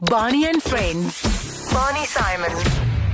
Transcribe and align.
Barney 0.00 0.44
and 0.44 0.62
Friends. 0.62 1.22
Barney 1.72 2.04
Simon. 2.04 2.50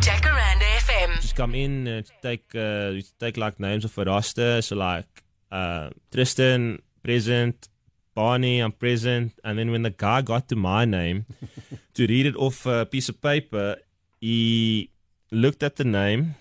Jacaranda 0.00 0.66
FM. 0.82 1.20
just 1.20 1.36
come 1.36 1.54
in 1.54 1.86
uh, 1.86 2.02
to 2.02 2.12
take 2.20 2.52
uh, 2.56 2.94
take 3.20 3.36
like 3.36 3.60
names 3.60 3.84
of 3.84 3.96
a 3.98 4.04
roster. 4.04 4.60
So 4.62 4.74
like 4.74 5.22
uh, 5.52 5.90
Tristan 6.10 6.82
present, 7.04 7.68
Barney 8.16 8.58
I'm 8.58 8.72
present, 8.72 9.38
and 9.44 9.60
then 9.60 9.70
when 9.70 9.82
the 9.82 9.90
guy 9.90 10.22
got 10.22 10.48
to 10.48 10.56
my 10.56 10.84
name 10.84 11.26
to 11.94 12.06
read 12.08 12.26
it 12.26 12.34
off 12.34 12.66
a 12.66 12.84
piece 12.84 13.08
of 13.08 13.22
paper, 13.22 13.76
he 14.20 14.90
looked 15.30 15.62
at 15.62 15.76
the 15.76 15.84
name 15.84 16.34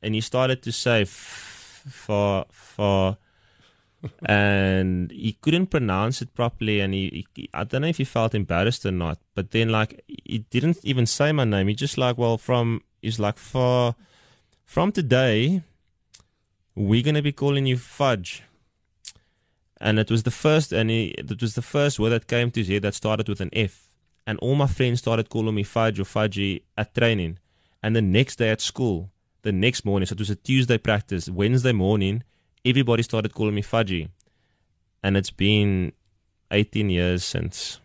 and 0.00 0.14
he 0.14 0.22
started 0.22 0.62
to 0.62 0.72
say 0.72 1.04
for 1.04 2.46
for. 2.50 3.18
And 4.26 5.10
he 5.10 5.32
couldn't 5.40 5.68
pronounce 5.68 6.20
it 6.22 6.34
properly 6.34 6.80
and 6.80 6.94
he, 6.94 7.26
he 7.34 7.48
i 7.54 7.64
don't 7.64 7.82
know 7.82 7.88
if 7.88 7.98
he 7.98 8.04
felt 8.04 8.34
embarrassed 8.34 8.84
or 8.84 8.90
not 8.90 9.18
but 9.34 9.50
then 9.50 9.68
like 9.68 10.02
he 10.06 10.38
didn't 10.50 10.78
even 10.82 11.06
say 11.06 11.32
my 11.32 11.44
name 11.44 11.68
he 11.68 11.74
just 11.74 11.96
like 11.96 12.18
well 12.18 12.36
from 12.36 12.82
he's 13.00 13.18
like 13.18 13.38
for 13.38 13.94
from 14.64 14.92
today, 14.92 15.62
we're 16.74 17.02
gonna 17.02 17.22
be 17.22 17.32
calling 17.32 17.66
you 17.66 17.76
Fudge. 17.76 18.42
And 19.80 19.98
it 19.98 20.10
was 20.10 20.22
the 20.22 20.30
first, 20.30 20.72
and 20.72 20.90
he, 20.90 21.08
it 21.08 21.40
was 21.40 21.54
the 21.54 21.62
first 21.62 21.98
word 21.98 22.10
that 22.10 22.26
came 22.26 22.50
to 22.50 22.60
his 22.60 22.68
head 22.68 22.82
that 22.82 22.94
started 22.94 23.28
with 23.28 23.40
an 23.40 23.50
F. 23.52 23.90
And 24.26 24.38
all 24.38 24.54
my 24.54 24.66
friends 24.66 25.00
started 25.00 25.28
calling 25.28 25.54
me 25.54 25.62
Fudge 25.62 26.00
or 26.00 26.04
Fudgy 26.04 26.62
at 26.76 26.94
training. 26.94 27.38
And 27.82 27.94
the 27.94 28.02
next 28.02 28.36
day 28.36 28.50
at 28.50 28.62
school, 28.62 29.10
the 29.42 29.52
next 29.52 29.84
morning, 29.84 30.06
so 30.06 30.14
it 30.14 30.18
was 30.18 30.30
a 30.30 30.36
Tuesday 30.36 30.78
practice, 30.78 31.28
Wednesday 31.28 31.72
morning, 31.72 32.22
everybody 32.64 33.02
started 33.02 33.34
calling 33.34 33.54
me 33.54 33.62
Fudgy. 33.62 34.08
And 35.02 35.16
it's 35.16 35.30
been 35.30 35.92
18 36.50 36.90
years 36.90 37.24
since. 37.24 37.80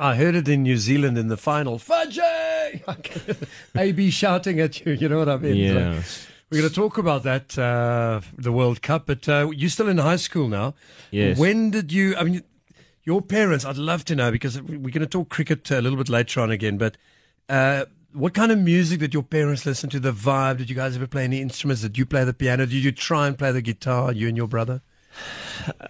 I 0.00 0.16
heard 0.16 0.34
it 0.34 0.48
in 0.48 0.64
New 0.64 0.76
Zealand 0.76 1.16
in 1.16 1.28
the 1.28 1.36
final. 1.36 1.78
Fudge! 1.78 2.18
AB 3.76 4.10
shouting 4.10 4.58
at 4.58 4.84
you. 4.84 4.92
You 4.92 5.08
know 5.08 5.18
what 5.18 5.28
I 5.28 5.36
mean? 5.36 5.56
Yeah. 5.56 6.02
We're 6.50 6.60
going 6.60 6.68
to 6.68 6.74
talk 6.74 6.98
about 6.98 7.22
that, 7.24 7.58
uh, 7.58 8.20
the 8.36 8.52
World 8.52 8.82
Cup, 8.82 9.06
but 9.06 9.28
uh, 9.28 9.50
you're 9.54 9.70
still 9.70 9.88
in 9.88 9.98
high 9.98 10.16
school 10.16 10.48
now. 10.48 10.74
Yes. 11.10 11.38
When 11.38 11.70
did 11.70 11.92
you, 11.92 12.16
I 12.16 12.24
mean, 12.24 12.42
your 13.04 13.22
parents, 13.22 13.64
I'd 13.64 13.76
love 13.76 14.04
to 14.06 14.16
know 14.16 14.30
because 14.30 14.60
we're 14.60 14.78
going 14.78 15.00
to 15.00 15.06
talk 15.06 15.28
cricket 15.28 15.70
a 15.70 15.80
little 15.80 15.98
bit 15.98 16.08
later 16.08 16.40
on 16.40 16.50
again, 16.50 16.76
but 16.78 16.96
uh, 17.48 17.86
what 18.16 18.32
kind 18.32 18.50
of 18.50 18.58
music 18.58 19.00
did 19.00 19.12
your 19.12 19.22
parents 19.22 19.66
listen 19.66 19.90
to? 19.90 20.00
The 20.00 20.12
vibe? 20.12 20.58
Did 20.58 20.70
you 20.70 20.76
guys 20.76 20.96
ever 20.96 21.06
play 21.06 21.24
any 21.24 21.42
instruments? 21.42 21.82
Did 21.82 21.98
you 21.98 22.06
play 22.06 22.24
the 22.24 22.32
piano? 22.32 22.64
Did 22.64 22.82
you 22.82 22.92
try 22.92 23.26
and 23.26 23.36
play 23.36 23.52
the 23.52 23.60
guitar, 23.60 24.10
you 24.10 24.26
and 24.28 24.36
your 24.36 24.48
brother? 24.48 24.80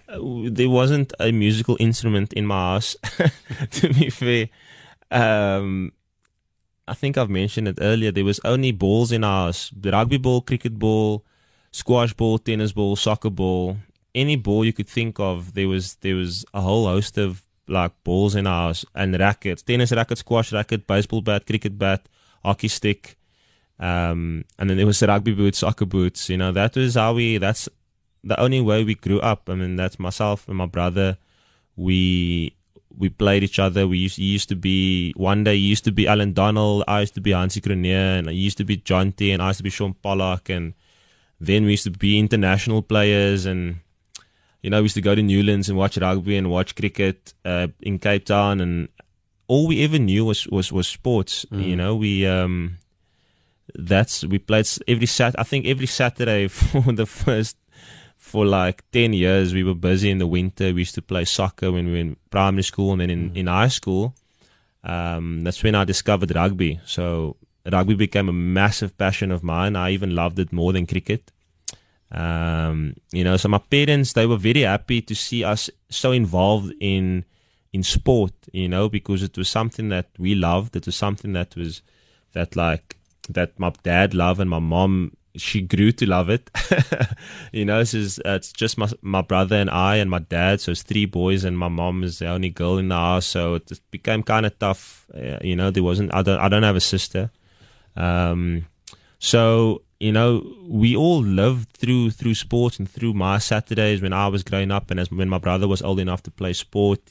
there 0.09 0.69
wasn't 0.69 1.13
a 1.19 1.31
musical 1.31 1.77
instrument 1.79 2.33
in 2.33 2.45
my 2.45 2.73
house. 2.73 2.95
to 3.71 3.93
be 3.93 4.09
fair, 4.09 4.49
um, 5.09 5.93
I 6.87 6.93
think 6.93 7.17
I've 7.17 7.29
mentioned 7.29 7.67
it 7.69 7.77
earlier. 7.81 8.11
There 8.11 8.25
was 8.25 8.41
only 8.43 8.71
balls 8.71 9.11
in 9.11 9.23
our 9.23 9.47
house: 9.47 9.71
the 9.75 9.91
rugby 9.91 10.17
ball, 10.17 10.41
cricket 10.41 10.77
ball, 10.77 11.25
squash 11.71 12.13
ball, 12.13 12.39
tennis 12.39 12.73
ball, 12.73 12.95
soccer 12.95 13.29
ball. 13.29 13.77
Any 14.13 14.35
ball 14.35 14.65
you 14.65 14.73
could 14.73 14.89
think 14.89 15.19
of, 15.19 15.53
there 15.53 15.67
was 15.67 15.95
there 15.95 16.15
was 16.15 16.45
a 16.53 16.61
whole 16.61 16.87
host 16.87 17.17
of 17.17 17.43
like 17.67 17.91
balls 18.03 18.35
in 18.35 18.47
our 18.47 18.67
house 18.67 18.85
and 18.95 19.17
rackets: 19.17 19.61
tennis 19.61 19.91
racket, 19.91 20.17
squash 20.17 20.51
racket, 20.51 20.87
baseball 20.87 21.21
bat, 21.21 21.45
cricket 21.45 21.77
bat, 21.77 22.07
hockey 22.47 22.67
stick. 22.67 23.17
Um, 23.79 24.45
and 24.57 24.69
then 24.69 24.77
there 24.77 24.87
was 24.87 25.01
rugby 25.03 25.33
boots, 25.33 25.59
soccer 25.59 25.85
boots. 25.85 26.29
You 26.29 26.37
know, 26.37 26.51
that 26.51 26.75
was 26.75 26.95
how 26.95 27.13
we. 27.13 27.37
That's 27.37 27.69
the 28.23 28.39
only 28.39 28.61
way 28.61 28.83
we 28.83 28.95
grew 28.95 29.19
up. 29.19 29.49
I 29.49 29.55
mean, 29.55 29.75
that's 29.75 29.99
myself 29.99 30.47
and 30.47 30.57
my 30.57 30.65
brother. 30.65 31.17
We 31.75 32.57
we 32.97 33.09
played 33.09 33.43
each 33.43 33.59
other. 33.59 33.87
We 33.87 33.99
used, 33.99 34.17
used 34.17 34.49
to 34.49 34.55
be 34.55 35.13
one 35.15 35.43
day. 35.43 35.55
He 35.55 35.61
used 35.61 35.85
to 35.85 35.91
be 35.91 36.07
Allan 36.07 36.33
Donald. 36.33 36.83
I 36.87 37.01
used 37.01 37.13
to 37.15 37.21
be 37.21 37.31
Hansi 37.31 37.61
Cronje, 37.61 38.19
and 38.19 38.27
I 38.27 38.31
used 38.31 38.57
to 38.57 38.65
be 38.65 38.77
John. 38.77 39.13
And 39.19 39.41
I 39.41 39.47
used 39.47 39.59
to 39.59 39.63
be 39.63 39.69
Shaun 39.69 39.93
Pollock. 39.93 40.49
And 40.49 40.73
then 41.39 41.65
we 41.65 41.71
used 41.71 41.83
to 41.83 41.91
be 41.91 42.17
international 42.17 42.81
players. 42.81 43.45
And 43.45 43.81
you 44.63 44.71
know, 44.71 44.79
we 44.79 44.85
used 44.85 44.95
to 44.95 45.01
go 45.01 45.13
to 45.13 45.21
Newlands 45.21 45.69
and 45.69 45.77
watch 45.77 45.97
rugby 45.97 46.35
and 46.37 46.49
watch 46.49 46.75
cricket 46.75 47.33
uh, 47.45 47.67
in 47.81 47.99
Cape 47.99 48.25
Town. 48.25 48.59
And 48.59 48.89
all 49.47 49.67
we 49.67 49.83
ever 49.83 49.99
knew 49.99 50.25
was 50.25 50.47
was 50.47 50.71
was 50.71 50.87
sports. 50.87 51.45
You 51.51 51.75
know, 51.75 51.95
we 51.95 52.25
um, 52.25 52.77
that's 53.75 54.23
we 54.23 54.39
played 54.39 54.67
every 54.87 55.05
sat. 55.05 55.35
I 55.39 55.43
think 55.43 55.65
every 55.65 55.87
Saturday 55.87 56.47
for 56.47 56.91
the 56.91 57.05
first 57.05 57.57
for 58.15 58.45
like 58.45 58.83
10 58.91 59.13
years 59.13 59.53
we 59.53 59.63
were 59.63 59.75
busy 59.75 60.09
in 60.09 60.17
the 60.17 60.27
winter. 60.27 60.73
We 60.73 60.81
used 60.81 60.95
to 60.95 61.01
play 61.01 61.23
soccer 61.23 61.71
when 61.71 61.85
we 61.85 61.91
were 61.93 61.97
in 61.97 62.17
primary 62.29 62.63
school 62.63 62.91
and 62.91 63.01
then 63.01 63.09
in, 63.09 63.35
in 63.35 63.47
high 63.47 63.69
school. 63.69 64.15
Um, 64.83 65.43
that's 65.43 65.63
when 65.63 65.75
i 65.75 65.83
discovered 65.85 66.35
rugby. 66.35 66.79
So 66.85 67.37
rugby 67.71 67.95
became 67.95 68.27
a 68.27 68.33
massive 68.33 68.97
passion 68.97 69.31
of 69.31 69.43
mine. 69.43 69.75
I 69.75 69.91
even 69.91 70.13
loved 70.13 70.39
it 70.39 70.51
more 70.51 70.73
than 70.73 70.85
cricket. 70.85 71.31
Um, 72.09 72.95
you 73.11 73.23
know 73.23 73.35
so 73.35 73.49
my 73.49 73.57
parents 73.57 74.13
they 74.13 74.25
were 74.25 74.37
very 74.37 74.61
happy 74.61 75.01
to 75.01 75.13
see 75.13 75.43
us 75.43 75.69
so 75.89 76.13
involved 76.13 76.73
in 76.79 77.25
in 77.77 77.83
sport 77.83 78.33
you 78.61 78.67
know 78.73 78.85
because 78.97 79.21
it 79.27 79.37
was 79.37 79.49
something 79.49 79.89
that 79.89 80.07
we 80.17 80.31
loved. 80.49 80.75
It 80.75 80.85
was 80.89 80.95
something 80.95 81.33
that 81.33 81.55
was 81.55 81.73
that 82.33 82.55
like 82.55 82.97
that 83.29 83.59
my 83.59 83.71
dad 83.83 84.13
loved 84.13 84.39
and 84.39 84.49
my 84.49 84.63
mom 84.75 84.93
she 85.35 85.61
grew 85.61 85.91
to 85.91 86.05
love 86.15 86.29
it. 86.37 86.49
You 87.57 87.65
know 87.65 87.79
it's 87.81 87.91
just, 87.91 88.19
uh, 88.25 88.37
it's 88.39 88.51
just 88.51 88.77
my 88.77 88.87
my 89.15 89.21
brother 89.21 89.57
and 89.63 89.69
I 89.69 89.93
and 89.97 90.09
my 90.09 90.23
dad. 90.37 90.61
So 90.61 90.71
it's 90.71 90.83
three 90.91 91.05
boys 91.05 91.43
and 91.43 91.55
my 91.65 91.71
mom 91.81 92.03
is 92.03 92.19
the 92.19 92.27
only 92.35 92.49
girl 92.61 92.77
in 92.77 92.87
the 92.89 93.01
house. 93.09 93.27
So 93.35 93.55
it 93.55 93.81
became 93.91 94.23
kind 94.23 94.45
of 94.45 94.57
tough 94.65 95.05
uh, 95.13 95.39
you 95.49 95.55
know 95.55 95.69
there 95.71 95.83
wasn't 95.83 96.13
I 96.13 96.21
don't 96.23 96.39
I 96.39 96.47
don't 96.49 96.69
have 96.71 96.81
a 96.83 96.87
sister. 96.95 97.29
Um 97.95 98.65
so 99.19 99.41
you 99.99 100.13
know 100.17 100.29
we 100.83 100.95
all 100.95 101.21
lived 101.41 101.69
through 101.81 102.05
through 102.19 102.35
sports 102.45 102.79
and 102.79 102.89
through 102.95 103.13
my 103.13 103.37
Saturdays 103.51 104.01
when 104.01 104.13
I 104.13 104.27
was 104.35 104.43
growing 104.49 104.71
up 104.71 104.89
and 104.91 104.99
as 104.99 105.11
when 105.11 105.29
my 105.35 105.41
brother 105.45 105.67
was 105.67 105.81
old 105.81 105.99
enough 105.99 106.23
to 106.23 106.31
play 106.31 106.53
sport 106.53 107.01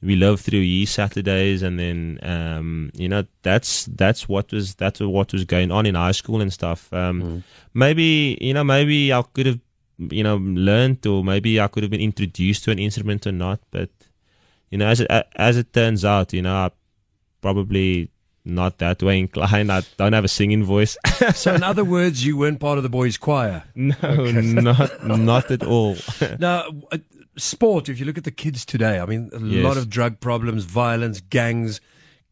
we 0.00 0.14
lived 0.16 0.44
through 0.44 0.60
ye 0.60 0.84
Saturdays, 0.84 1.62
and 1.62 1.78
then 1.78 2.18
um, 2.22 2.90
you 2.94 3.08
know 3.08 3.24
that's 3.42 3.86
that's 3.86 4.28
what 4.28 4.52
was 4.52 4.74
that's 4.76 5.00
what 5.00 5.32
was 5.32 5.44
going 5.44 5.70
on 5.72 5.86
in 5.86 5.94
high 5.94 6.12
school 6.12 6.40
and 6.40 6.52
stuff. 6.52 6.92
Um, 6.92 7.44
Maybe 7.74 8.38
you 8.40 8.54
know 8.54 8.64
maybe 8.64 9.12
I 9.12 9.22
could 9.22 9.46
have 9.46 9.60
you 9.98 10.22
know 10.22 10.36
learned, 10.36 11.06
or 11.06 11.24
maybe 11.24 11.60
I 11.60 11.68
could 11.68 11.82
have 11.82 11.90
been 11.90 12.00
introduced 12.00 12.64
to 12.64 12.70
an 12.70 12.78
instrument 12.78 13.26
or 13.26 13.32
not. 13.32 13.60
But 13.70 13.90
you 14.70 14.78
know, 14.78 14.86
as 14.86 15.00
it 15.00 15.08
as 15.36 15.56
it 15.56 15.72
turns 15.72 16.04
out, 16.04 16.32
you 16.32 16.42
know, 16.42 16.54
I 16.54 16.70
probably 17.40 18.10
not 18.44 18.78
that 18.78 19.02
way 19.02 19.18
inclined. 19.18 19.70
I 19.70 19.82
don't 19.96 20.12
have 20.12 20.24
a 20.24 20.28
singing 20.28 20.64
voice. 20.64 20.96
So, 21.34 21.52
in 21.54 21.62
other 21.64 21.84
words, 21.84 22.24
you 22.24 22.36
weren't 22.36 22.60
part 22.60 22.78
of 22.78 22.84
the 22.84 22.88
boys' 22.88 23.18
choir. 23.18 23.64
no, 23.74 23.92
not 24.30 25.06
not 25.06 25.50
at 25.50 25.64
all. 25.64 25.96
Now, 26.38 26.64
uh, 26.92 26.98
sport, 27.38 27.88
if 27.88 27.98
you 27.98 28.04
look 28.04 28.18
at 28.18 28.24
the 28.24 28.30
kids 28.30 28.64
today, 28.64 28.98
I 29.00 29.06
mean, 29.06 29.30
a 29.32 29.38
Yes. 29.38 29.64
lot 29.64 29.76
of 29.76 29.88
drug 29.88 30.20
problems, 30.20 30.64
violence, 30.64 31.20
gangs. 31.20 31.80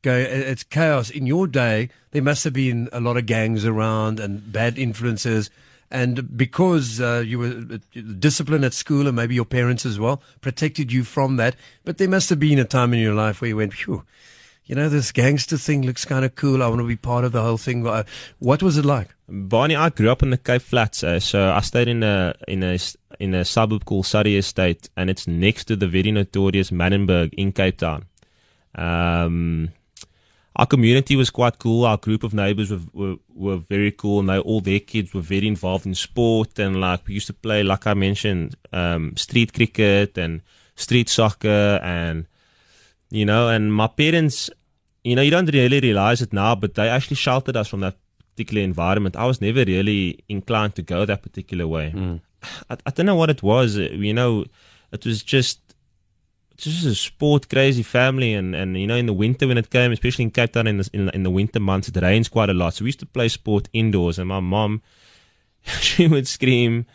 Go, 0.03 0.15
it's 0.15 0.62
chaos. 0.62 1.11
In 1.11 1.27
your 1.27 1.47
day, 1.47 1.89
there 2.12 2.22
must 2.22 2.44
have 2.44 2.53
been 2.53 2.89
a 2.93 3.00
lot 3.00 3.16
of 3.16 3.27
gangs 3.27 3.65
around 3.65 4.21
and 4.21 4.53
bad 4.53 4.78
influences. 4.78 5.50
And 5.91 6.37
because 6.37 7.00
uh, 7.00 7.22
you 7.27 7.39
were 7.39 7.65
uh, 7.75 8.00
disciplined 8.19 8.65
at 8.65 8.75
school 8.75 9.06
and 9.06 9.16
maybe 9.16 9.34
your 9.34 9.45
parents 9.45 9.87
as 9.87 9.99
well 9.99 10.21
protected 10.41 10.93
you 10.93 11.05
from 11.05 11.37
that, 11.37 11.56
but 11.84 11.99
there 11.99 12.09
must 12.09 12.28
have 12.31 12.39
been 12.41 12.59
a 12.59 12.65
time 12.65 12.93
in 12.93 13.00
your 13.00 13.15
life 13.15 13.41
where 13.41 13.49
you 13.49 13.56
went, 13.56 13.72
phew, 13.72 14.05
you 14.65 14.75
know, 14.75 14.89
this 14.89 15.12
gangster 15.12 15.56
thing 15.56 15.83
looks 15.83 16.05
kind 16.05 16.25
of 16.25 16.34
cool. 16.34 16.61
I 16.62 16.66
want 16.66 16.81
to 16.81 16.87
be 16.87 16.97
part 16.97 17.25
of 17.25 17.31
the 17.31 17.41
whole 17.43 17.56
thing. 17.56 17.84
What 18.41 18.62
was 18.65 18.77
it 18.77 18.84
like? 18.84 19.15
Barney, 19.28 19.77
I 19.77 19.91
grew 19.91 20.11
up 20.11 20.22
in 20.25 20.31
the 20.31 20.39
Cape 20.39 20.62
Flats, 20.62 21.05
uh, 21.05 21.21
so 21.21 21.53
I 21.53 21.61
stayed 21.61 21.87
in 21.89 22.03
a 22.03 22.34
in 22.49 22.62
a 22.65 22.77
in 23.21 23.34
a 23.34 23.44
suburb 23.44 23.84
called 23.84 24.06
Surrey 24.06 24.37
Estate, 24.37 24.88
and 24.97 25.10
it's 25.10 25.27
next 25.27 25.65
to 25.66 25.77
the 25.77 25.88
very 25.88 26.10
notorious 26.10 26.71
Manenberg 26.71 27.34
in 27.34 27.53
Cape 27.53 27.78
Town. 27.78 28.04
Um, 28.75 29.71
our 30.57 30.66
community 30.66 31.16
was 31.16 31.30
quite 31.30 31.59
cool. 31.59 31.84
Our 31.84 31.98
group 31.98 32.22
of 32.22 32.33
neighbours 32.33 32.71
were, 32.71 32.80
were 32.92 33.16
were 33.34 33.57
very 33.59 33.92
cool, 33.92 34.21
and 34.21 34.28
they 34.28 34.39
all 34.39 34.60
their 34.60 34.80
kids 34.80 35.13
were 35.13 35.21
very 35.21 35.47
involved 35.47 35.86
in 35.86 35.95
sport, 35.95 36.59
and 36.59 36.80
like 36.80 37.07
we 37.07 37.15
used 37.15 37.27
to 37.27 37.34
play, 37.34 37.63
like 37.63 37.86
I 37.86 37.95
mentioned, 37.95 38.57
um, 38.72 39.16
street 39.16 39.53
cricket 39.53 40.16
and 40.16 40.41
street 40.74 41.09
soccer, 41.09 41.80
and 41.83 42.27
you 43.10 43.24
know, 43.24 43.48
and 43.48 43.72
my 43.72 43.86
parents, 43.86 44.51
you 45.04 45.15
know, 45.15 45.22
you 45.22 45.30
don't 45.30 45.53
really 45.53 45.80
realize 45.80 46.22
it 46.22 46.33
now, 46.33 46.54
but 46.54 46.74
they 46.74 46.89
actually 46.89 47.16
sheltered 47.16 47.57
us 47.57 47.68
from 47.68 47.80
that 47.80 47.97
particular 48.33 48.63
environment. 48.63 49.16
I 49.16 49.27
was 49.27 49.41
never 49.41 49.65
really 49.65 50.24
inclined 50.28 50.74
to 50.77 50.83
go 50.83 51.04
that 51.04 51.22
particular 51.22 51.66
way. 51.66 51.92
I, 52.71 52.77
I 52.86 52.91
don't 52.91 53.06
know 53.06 53.16
what 53.16 53.30
it 53.30 53.42
was. 53.42 53.78
uh, 53.78 53.83
You 53.92 54.15
know, 54.15 54.44
it 54.92 55.04
was 55.04 55.22
just 55.22 55.60
just 56.56 56.86
a 56.86 56.94
sport 56.94 57.48
crazy 57.48 57.83
family, 57.83 58.33
and 58.34 58.54
and 58.54 58.77
you 58.78 58.86
know, 58.86 58.97
in 58.97 59.06
the 59.06 59.12
winter 59.12 59.47
when 59.47 59.59
it 59.59 59.71
came, 59.71 59.92
especially 59.92 60.24
in 60.24 60.30
Cape 60.30 60.53
Town 60.53 60.66
in 60.66 60.78
the 60.78 60.91
in, 60.92 61.09
in 61.10 61.22
the 61.22 61.30
winter 61.30 61.60
months, 61.60 61.88
it 61.88 61.97
rains 62.00 62.28
quite 62.28 62.50
a 62.50 62.54
lot. 62.54 62.74
So 62.74 62.84
we 62.84 62.88
used 62.88 63.00
to 63.00 63.06
play 63.06 63.28
sport 63.28 63.68
indoors, 63.72 64.18
and 64.18 64.28
my 64.28 64.41
mom. 64.41 64.83
she 65.80 66.06
would 66.06 66.28
scream 66.28 66.86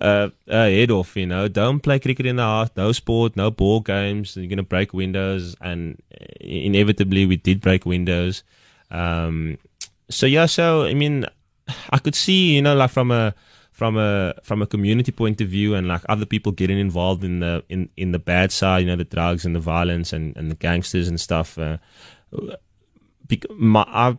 uh, 0.00 0.28
her 0.46 0.70
head 0.70 0.90
off, 0.90 1.16
you 1.16 1.24
know, 1.26 1.48
don't 1.48 1.80
play 1.80 1.98
cricket 1.98 2.26
in 2.26 2.36
the 2.36 2.42
house, 2.42 2.68
no 2.76 2.92
sport, 2.92 3.34
no 3.34 3.50
ball 3.50 3.80
games, 3.80 4.36
you're 4.36 4.56
to 4.56 4.62
break 4.62 4.92
windows. 4.92 5.56
And 5.60 6.02
inevitably, 6.38 7.24
we 7.24 7.36
did 7.36 7.62
break 7.62 7.86
windows. 7.86 8.42
Um, 8.90 9.56
so, 10.10 10.26
yeah, 10.26 10.44
so, 10.44 10.82
I 10.82 10.92
mean, 10.92 11.24
I 11.90 11.98
could 11.98 12.14
see, 12.14 12.54
you 12.54 12.60
know, 12.60 12.74
like 12.74 12.90
from 12.90 13.10
a, 13.10 13.34
from 13.74 13.98
a 13.98 14.32
from 14.42 14.62
a 14.62 14.66
community 14.66 15.10
point 15.10 15.40
of 15.40 15.48
view 15.48 15.74
and 15.74 15.88
like 15.88 16.02
other 16.08 16.24
people 16.24 16.52
getting 16.52 16.78
involved 16.78 17.24
in 17.24 17.40
the 17.40 17.62
in 17.68 17.90
in 17.96 18.12
the 18.12 18.18
bad 18.20 18.52
side 18.52 18.78
you 18.78 18.86
know 18.86 18.96
the 18.96 19.04
drugs 19.04 19.44
and 19.44 19.54
the 19.54 19.60
violence 19.60 20.12
and 20.12 20.36
and 20.36 20.48
the 20.48 20.54
gangsters 20.54 21.08
and 21.08 21.20
stuff 21.20 21.58
uh, 21.58 21.76
my, 23.50 23.84
I 23.88 24.16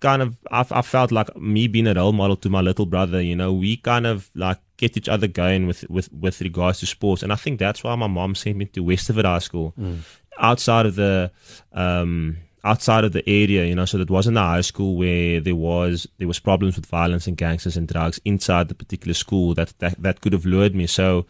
kind 0.00 0.22
of 0.22 0.36
I, 0.50 0.64
I 0.70 0.82
felt 0.82 1.10
like 1.10 1.34
me 1.36 1.68
being 1.68 1.86
a 1.86 1.94
role 1.94 2.12
model 2.12 2.36
to 2.36 2.50
my 2.50 2.60
little 2.60 2.86
brother. 2.86 3.20
You 3.20 3.36
know, 3.36 3.52
we 3.52 3.76
kind 3.76 4.06
of 4.06 4.30
like 4.34 4.58
get 4.76 4.96
each 4.96 5.08
other 5.08 5.26
going 5.26 5.66
with 5.66 5.88
with 5.88 6.12
with 6.12 6.40
regards 6.40 6.80
to 6.80 6.86
sports, 6.86 7.22
and 7.22 7.32
I 7.32 7.36
think 7.36 7.58
that's 7.58 7.82
why 7.82 7.94
my 7.94 8.06
mom 8.06 8.34
sent 8.34 8.56
me 8.56 8.66
to 8.66 8.84
Westerford 8.84 9.24
High 9.24 9.38
School, 9.40 9.74
mm. 9.78 10.00
outside 10.38 10.86
of 10.86 10.96
the. 10.96 11.30
Um, 11.72 12.38
outside 12.68 13.04
of 13.04 13.12
the 13.12 13.28
area, 13.28 13.64
you 13.64 13.74
know, 13.74 13.86
so 13.86 13.98
that 13.98 14.10
wasn't 14.10 14.36
a 14.36 14.40
high 14.40 14.60
school 14.60 14.96
where 14.96 15.40
there 15.40 15.56
was 15.56 16.06
there 16.18 16.28
was 16.28 16.38
problems 16.38 16.76
with 16.76 16.86
violence 16.86 17.26
and 17.26 17.36
gangsters 17.36 17.76
and 17.76 17.88
drugs 17.88 18.20
inside 18.24 18.68
the 18.68 18.74
particular 18.74 19.14
school 19.14 19.54
that 19.54 19.72
that, 19.78 20.00
that 20.02 20.20
could 20.20 20.34
have 20.34 20.44
lured 20.44 20.74
me. 20.74 20.86
So, 20.86 21.26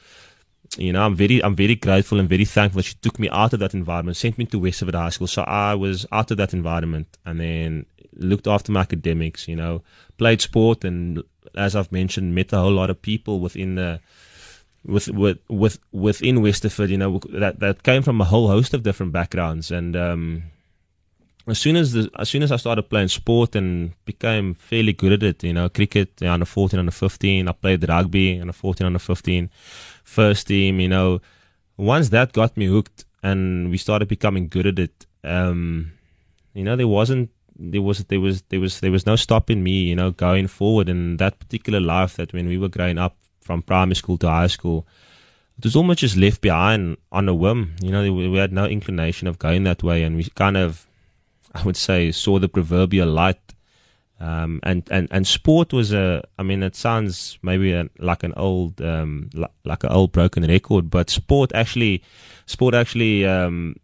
you 0.77 0.93
know, 0.93 1.03
I'm 1.07 1.15
very 1.15 1.43
I'm 1.45 1.55
very 1.55 1.77
grateful 1.77 2.19
and 2.19 2.29
very 2.29 2.45
thankful 2.45 2.81
that 2.81 2.89
she 2.91 2.97
took 2.97 3.19
me 3.19 3.29
out 3.31 3.53
of 3.53 3.61
that 3.61 3.75
environment, 3.75 4.17
sent 4.17 4.37
me 4.39 4.47
to 4.47 4.59
Westerford 4.59 4.95
High 4.95 5.11
School. 5.11 5.29
So 5.29 5.43
I 5.43 5.75
was 5.75 6.07
out 6.11 6.31
of 6.31 6.37
that 6.39 6.53
environment 6.53 7.17
and 7.25 7.41
then 7.41 7.87
looked 8.15 8.49
after 8.49 8.73
my 8.73 8.81
academics, 8.81 9.47
you 9.47 9.57
know, 9.57 9.83
played 10.19 10.41
sport, 10.41 10.85
and 10.85 11.23
as 11.55 11.77
I've 11.77 11.93
mentioned, 11.93 12.35
met 12.35 12.53
a 12.53 12.59
whole 12.59 12.73
lot 12.73 12.91
of 12.91 13.01
people 13.01 13.41
within 13.41 13.77
the 13.77 14.01
with 14.85 15.09
with 15.09 15.39
with 15.49 15.79
within 15.93 16.37
Westerford, 16.43 16.91
you 16.91 16.99
know, 16.99 17.21
that 17.31 17.61
that 17.61 17.83
came 17.83 18.03
from 18.03 18.21
a 18.21 18.25
whole 18.25 18.49
host 18.49 18.75
of 18.75 18.83
different 18.83 19.13
backgrounds, 19.13 19.71
and 19.71 19.95
um, 19.97 20.43
as 21.49 21.59
soon 21.59 21.77
as 21.77 21.93
the, 21.93 22.11
as 22.19 22.29
soon 22.29 22.43
as 22.43 22.53
I 22.53 22.57
started 22.57 22.91
playing 22.91 23.09
sport 23.09 23.55
and 23.57 23.93
became 24.05 24.55
fairly 24.55 24.93
good 24.93 25.13
at 25.13 25.23
it, 25.23 25.45
you 25.45 25.53
know, 25.53 25.69
cricket 25.69 26.23
under 26.23 26.47
14, 26.47 26.79
under 26.79 26.93
15, 26.93 27.49
I 27.49 27.53
played 27.53 27.89
rugby 27.89 28.41
under 28.41 28.53
14, 28.53 28.87
under 28.87 28.99
15, 28.99 29.51
first 30.05 30.47
team, 30.49 30.81
you 30.81 30.89
know, 30.89 31.21
once 31.77 32.09
that 32.11 32.33
got 32.33 32.57
me 32.57 32.67
hooked 32.67 33.05
and 33.23 33.71
we 33.71 33.79
started 33.79 34.09
becoming 34.09 34.49
good 34.49 34.67
at 34.67 34.79
it, 34.79 35.07
um, 35.25 35.93
you 36.55 36.65
know, 36.65 36.77
there 36.77 36.89
wasn't 36.89 37.31
there 37.59 37.83
was 37.83 38.05
there 38.05 38.21
was 38.21 38.43
there 38.43 38.61
was 38.61 38.81
there 38.81 38.93
was 38.93 39.07
no 39.07 39.17
stopping 39.17 39.63
me, 39.63 39.83
you 39.83 39.97
know, 39.97 40.11
going 40.11 40.47
forward. 40.47 40.89
In 40.89 41.17
that 41.17 41.39
particular 41.39 41.81
life 41.81 42.17
that 42.17 42.33
when 42.33 42.47
we 42.47 42.59
were 42.59 42.69
growing 42.69 42.99
up 42.99 43.17
from 43.41 43.63
primary 43.63 43.97
school 43.97 44.19
to 44.19 44.29
high 44.29 44.47
school, 44.47 44.87
it 45.59 45.65
was 45.65 45.75
almost 45.75 46.01
just 46.01 46.17
left 46.17 46.41
behind 46.41 46.97
on 47.11 47.29
a 47.29 47.35
whim. 47.35 47.75
You 47.83 47.91
know, 47.91 48.13
we 48.13 48.37
had 48.37 48.53
no 48.53 48.67
inclination 48.67 49.27
of 49.27 49.39
going 49.39 49.65
that 49.65 49.83
way, 49.83 50.05
and 50.05 50.17
we 50.17 50.25
kind 50.35 50.57
of, 50.57 50.87
I 51.55 51.63
would 51.63 51.77
say, 51.77 52.13
saw 52.13 52.39
the 52.39 52.49
proverbial 52.49 53.09
light. 53.09 53.41
Um, 54.21 54.59
and, 54.65 54.83
and, 54.91 55.07
and 55.13 55.27
sport 55.27 55.73
was 55.73 55.93
a, 55.93 56.23
I 56.39 56.43
mean, 56.43 56.63
it 56.63 56.75
sounds 56.75 57.39
maybe 57.43 57.73
a, 57.73 57.89
like 57.99 58.25
an 58.25 58.35
old, 58.37 58.81
um, 58.83 59.31
like, 59.33 59.53
like 59.65 59.85
an 59.85 59.91
old 59.91 60.11
broken 60.11 60.45
record, 60.45 60.91
but 60.91 61.09
sport 61.09 61.53
actually, 61.55 62.03
sport 62.47 62.75
actually, 62.75 63.25
um, 63.25 63.77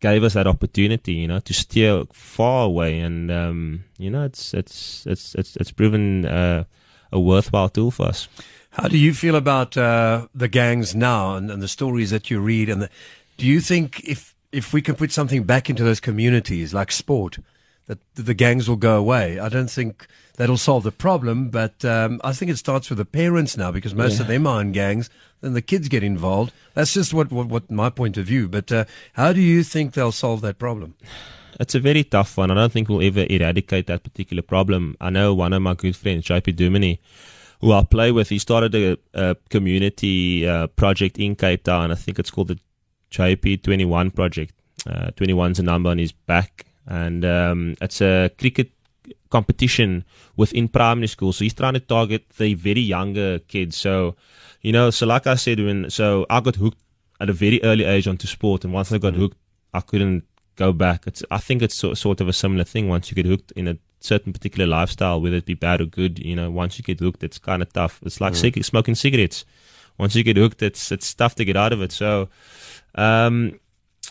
gave 0.00 0.24
us 0.24 0.34
that 0.34 0.46
opportunity, 0.46 1.12
you 1.12 1.28
know, 1.28 1.40
to 1.40 1.52
steer 1.52 2.04
far 2.12 2.66
away, 2.66 3.00
and 3.00 3.30
um, 3.30 3.84
you 3.98 4.10
know, 4.10 4.24
it's 4.24 4.54
it's 4.54 5.06
it's 5.06 5.34
it's 5.34 5.56
it's 5.56 5.70
proven 5.70 6.24
uh, 6.26 6.64
a 7.12 7.20
worthwhile 7.20 7.68
tool 7.68 7.90
for 7.90 8.06
us. 8.06 8.28
How 8.70 8.88
do 8.88 8.98
you 8.98 9.14
feel 9.14 9.36
about 9.36 9.76
uh, 9.76 10.28
the 10.34 10.48
gangs 10.48 10.94
now 10.94 11.36
and, 11.36 11.50
and, 11.50 11.62
the 11.62 11.68
stories 11.68 12.10
that 12.10 12.30
you 12.30 12.40
read? 12.40 12.68
And 12.68 12.82
the, 12.82 12.90
do 13.38 13.46
you 13.46 13.60
think 13.60 14.00
if 14.04 14.34
if 14.52 14.72
we 14.72 14.82
can 14.82 14.94
put 14.94 15.12
something 15.12 15.44
back 15.44 15.68
into 15.70 15.84
those 15.84 16.00
communities 16.00 16.72
like 16.72 16.90
sport, 16.92 17.38
that 17.86 17.98
the 18.14 18.34
gangs 18.34 18.68
will 18.68 18.76
go 18.76 18.98
away? 18.98 19.38
I 19.38 19.48
don't 19.48 19.70
think 19.70 20.06
that'll 20.36 20.56
solve 20.56 20.84
the 20.84 20.92
problem, 20.92 21.50
but 21.50 21.84
um, 21.84 22.20
I 22.24 22.32
think 22.32 22.50
it 22.50 22.58
starts 22.58 22.88
with 22.88 22.98
the 22.98 23.04
parents 23.04 23.56
now 23.56 23.70
because 23.70 23.94
most 23.94 24.16
yeah. 24.16 24.22
of 24.22 24.28
them 24.28 24.46
are 24.46 24.60
in 24.60 24.72
gangs 24.72 25.10
and 25.42 25.54
the 25.54 25.62
kids 25.62 25.88
get 25.88 26.02
involved. 26.02 26.52
That's 26.74 26.94
just 26.94 27.14
what, 27.14 27.30
what, 27.30 27.48
what 27.48 27.70
my 27.70 27.90
point 27.90 28.16
of 28.16 28.26
view. 28.26 28.48
But 28.48 28.72
uh, 28.72 28.84
how 29.14 29.32
do 29.32 29.40
you 29.40 29.62
think 29.62 29.92
they'll 29.92 30.12
solve 30.12 30.40
that 30.42 30.58
problem? 30.58 30.94
It's 31.58 31.74
a 31.74 31.80
very 31.80 32.04
tough 32.04 32.36
one. 32.36 32.50
I 32.50 32.54
don't 32.54 32.72
think 32.72 32.88
we'll 32.88 33.06
ever 33.06 33.26
eradicate 33.30 33.86
that 33.86 34.02
particular 34.02 34.42
problem. 34.42 34.96
I 35.00 35.10
know 35.10 35.32
one 35.34 35.52
of 35.52 35.62
my 35.62 35.74
good 35.74 35.96
friends, 35.96 36.26
JP 36.26 36.54
Duminy, 36.56 36.98
who 37.60 37.72
I 37.72 37.82
play 37.84 38.12
with, 38.12 38.28
he 38.28 38.38
started 38.38 38.74
a, 38.74 38.98
a 39.14 39.36
community 39.48 40.46
uh, 40.46 40.66
project 40.66 41.18
in 41.18 41.34
Cape 41.34 41.64
Town. 41.64 41.90
I 41.90 41.94
think 41.94 42.18
it's 42.18 42.30
called 42.30 42.48
the 42.48 42.58
JP21 43.16 44.14
project. 44.14 44.52
Uh, 44.86 45.10
21's 45.16 45.58
a 45.58 45.62
number 45.62 45.90
on 45.90 45.98
his 45.98 46.12
back. 46.12 46.66
And 46.86 47.24
um, 47.24 47.74
it's 47.80 48.00
a 48.00 48.30
cricket 48.38 48.70
competition 49.30 50.04
within 50.36 50.68
primary 50.68 51.08
school. 51.08 51.32
So 51.32 51.44
he's 51.44 51.54
trying 51.54 51.74
to 51.74 51.80
target 51.80 52.28
the 52.38 52.54
very 52.54 52.80
younger 52.80 53.40
kids. 53.40 53.76
So 53.76 54.16
you 54.66 54.72
know, 54.72 54.90
so 54.90 55.06
like 55.06 55.26
I 55.26 55.36
said, 55.36 55.60
when 55.60 55.90
so 55.90 56.26
I 56.28 56.40
got 56.40 56.56
hooked 56.56 56.78
at 57.20 57.30
a 57.30 57.32
very 57.32 57.62
early 57.62 57.84
age 57.84 58.08
onto 58.08 58.26
sport, 58.26 58.64
and 58.64 58.72
once 58.72 58.90
I 58.92 58.98
got 58.98 59.14
mm. 59.14 59.18
hooked, 59.18 59.38
I 59.72 59.80
couldn't 59.80 60.24
go 60.56 60.72
back. 60.72 61.06
It's 61.06 61.22
I 61.30 61.38
think 61.38 61.62
it's 61.62 61.74
sort 61.74 61.96
sort 61.98 62.20
of 62.20 62.28
a 62.28 62.32
similar 62.32 62.64
thing. 62.64 62.88
Once 62.88 63.10
you 63.10 63.14
get 63.14 63.26
hooked 63.26 63.52
in 63.52 63.68
a 63.68 63.78
certain 64.00 64.32
particular 64.32 64.66
lifestyle, 64.66 65.20
whether 65.20 65.36
it 65.36 65.46
be 65.46 65.54
bad 65.54 65.80
or 65.80 65.86
good, 65.86 66.18
you 66.18 66.34
know, 66.34 66.50
once 66.50 66.78
you 66.78 66.84
get 66.84 67.00
hooked, 67.00 67.22
it's 67.22 67.38
kind 67.38 67.62
of 67.62 67.72
tough. 67.72 68.00
It's 68.04 68.20
like 68.20 68.32
mm. 68.32 68.36
cig- 68.36 68.64
smoking 68.64 68.94
cigarettes. 68.94 69.44
Once 69.98 70.14
you 70.14 70.22
get 70.22 70.36
hooked, 70.36 70.62
it's 70.62 70.92
it's 70.92 71.14
tough 71.14 71.34
to 71.36 71.44
get 71.44 71.56
out 71.56 71.72
of 71.72 71.82
it. 71.82 71.92
So, 71.92 72.28
um, 72.94 73.58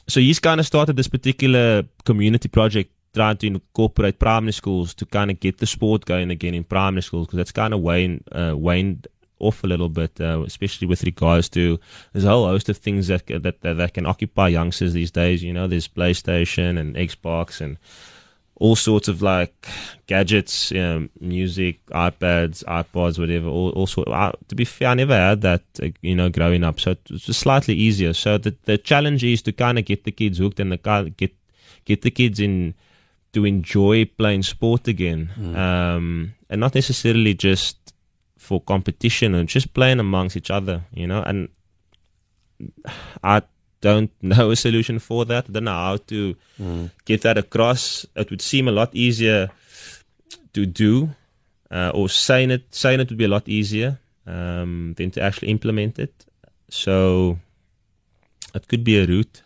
so 0.08 0.20
he's 0.20 0.40
kind 0.40 0.60
of 0.60 0.66
started 0.66 0.96
this 0.96 1.08
particular 1.08 1.84
community 2.04 2.48
project 2.48 2.92
trying 3.14 3.38
to 3.38 3.48
incorporate 3.48 4.20
primary 4.20 4.52
schools 4.52 4.94
to 4.94 5.06
kind 5.06 5.32
of 5.32 5.40
get 5.40 5.58
the 5.60 5.66
sport 5.66 6.06
going 6.06 6.30
again 6.32 6.54
in 6.54 6.64
primary 6.64 7.02
schools 7.02 7.28
because 7.28 7.38
that's 7.38 7.52
kind 7.52 7.74
of 7.74 7.80
waned, 7.80 8.24
uh, 8.34 8.54
waned 8.56 9.08
off 9.40 9.64
a 9.64 9.68
little 9.68 9.90
bit, 9.90 10.20
uh, 10.20 10.44
especially 10.46 10.88
with 10.88 11.04
regards 11.04 11.50
to 11.50 11.80
there's 12.12 12.26
a 12.26 12.30
whole 12.30 12.46
host 12.46 12.70
of 12.70 12.78
things 12.78 13.08
that, 13.08 13.26
that 13.28 13.62
that 13.62 13.78
that 13.78 13.94
can 13.94 14.06
occupy 14.06 14.50
youngsters 14.50 14.94
these 14.94 15.12
days. 15.12 15.44
You 15.44 15.54
know, 15.54 15.68
there's 15.68 15.88
PlayStation 15.88 16.78
and 16.80 16.96
Xbox 16.96 17.62
and 17.62 17.78
all 18.58 18.76
sorts 18.76 19.08
of 19.08 19.22
like 19.22 19.68
gadgets, 20.08 20.72
you 20.72 20.80
know, 20.80 21.08
music, 21.20 21.86
iPads, 21.88 22.64
iPods, 22.64 23.20
whatever. 23.20 23.48
All, 23.48 23.72
all 23.72 23.88
sort. 23.88 24.08
I, 24.08 24.34
to 24.48 24.56
be 24.56 24.66
fair, 24.66 24.90
I 24.90 24.94
never 24.94 25.16
had 25.16 25.42
that, 25.42 25.64
uh, 25.82 25.88
you 26.02 26.16
know, 26.16 26.30
growing 26.30 26.64
up. 26.64 26.80
So 26.80 26.96
it's 27.10 27.26
just 27.26 27.42
slightly 27.42 27.74
easier. 27.74 28.14
So 28.14 28.38
the 28.38 28.56
the 28.64 28.78
challenge 28.78 29.24
is 29.24 29.42
to 29.44 29.52
kind 29.52 29.78
of 29.78 29.86
get 29.86 30.06
the 30.06 30.12
kids 30.12 30.38
hooked 30.38 30.60
and 30.60 30.72
the 30.72 31.14
get 31.18 31.34
get 31.84 32.02
the 32.02 32.12
kids 32.12 32.40
in 32.40 32.74
to 33.34 33.46
enjoy 33.46 34.06
playing 34.06 34.44
sport 34.44 34.88
again, 34.88 35.30
mm. 35.38 35.56
um, 35.58 36.34
and 36.50 36.62
not 36.62 36.74
necessarily 36.74 37.34
just 37.34 37.94
for 38.38 38.62
competition 38.62 39.36
and 39.36 39.50
just 39.50 39.74
playing 39.74 40.00
amongst 40.00 40.38
each 40.38 40.50
other, 40.50 40.86
you 40.94 41.06
know. 41.06 41.22
And 41.22 41.50
I 43.22 43.42
don't 43.86 44.12
know 44.22 44.52
a 44.52 44.56
solution 44.56 45.00
for 45.00 45.26
that. 45.26 45.46
I 45.48 45.52
don't 45.54 45.66
know 45.70 45.82
how 45.90 45.98
to 46.14 46.36
mm. 46.60 46.90
get 47.06 47.22
that 47.22 47.38
across. 47.38 48.06
It 48.16 48.30
would 48.32 48.42
seem 48.42 48.68
a 48.68 48.72
lot 48.72 48.90
easier 48.94 49.50
to 50.54 50.66
do, 50.66 51.10
uh, 51.70 51.92
or 51.94 52.10
saying 52.10 52.52
it. 52.52 52.64
Saying 52.74 53.00
it 53.00 53.10
would 53.10 53.18
be 53.18 53.30
a 53.32 53.36
lot 53.38 53.48
easier 53.48 54.00
um, 54.26 54.96
than 54.98 55.12
to 55.12 55.22
actually 55.22 55.50
implement 55.50 56.00
it. 56.00 56.26
So 56.70 57.38
it 58.54 58.68
could 58.68 58.84
be 58.84 58.98
a 58.98 59.06
route. 59.06 59.42